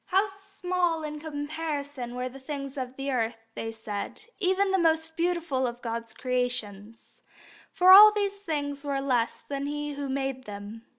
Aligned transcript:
How 0.07 0.25
small 0.25 1.03
in 1.03 1.19
comparison 1.19 2.15
were 2.15 2.27
the 2.27 2.39
things 2.39 2.75
of 2.75 2.95
earth, 2.99 3.37
they 3.53 3.71
said, 3.71 4.23
even 4.39 4.71
the 4.71 4.79
most 4.79 5.15
beautiful 5.15 5.67
of 5.67 5.83
God's 5.83 6.15
creations; 6.15 7.21
for 7.71 7.91
all 7.91 8.11
these 8.11 8.37
things 8.39 8.83
were 8.83 8.99
less 8.99 9.43
than 9.47 9.67
He 9.67 9.93
who 9.93 10.09
made 10.09 10.45
them. 10.45 10.87